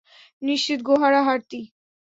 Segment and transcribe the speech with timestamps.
[0.41, 1.61] নিশ্চিত গো-হারা হারতি।